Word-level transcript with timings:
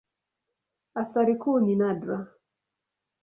Athari 1.01 1.35
kuu 1.43 1.59
ni 1.59 1.75
nadra. 1.81 2.17